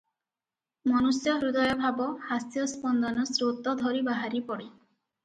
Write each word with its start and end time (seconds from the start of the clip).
ମନୁଷ୍ୟ 0.91 1.33
ହୃଦୟଭାବ 1.43 2.07
ହାସ୍ୟସ୍ପନ୍ଦନ 2.29 3.27
ସ୍ରୋତ 3.33 3.75
ଧରି 3.83 4.03
ବାହାରିପଡ଼େ। 4.09 4.67